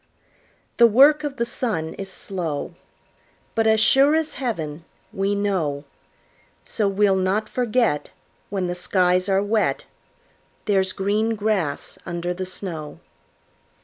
The 0.77 0.87
work 0.87 1.23
of 1.23 1.37
the 1.37 1.45
sun 1.45 1.93
is 1.93 2.11
slow, 2.11 2.73
But 3.53 3.67
as 3.67 3.79
sure 3.79 4.15
as 4.15 4.33
heaven, 4.41 4.83
we 5.13 5.35
know; 5.35 5.83
So 6.65 6.87
we'll 6.87 7.15
not 7.15 7.47
forget, 7.47 8.09
When 8.49 8.65
the 8.65 8.73
skies 8.73 9.29
are 9.29 9.43
wet, 9.43 9.85
There's 10.65 10.91
green 10.91 11.35
grass 11.35 11.99
under 12.03 12.33
the 12.33 12.47
snow. 12.47 12.99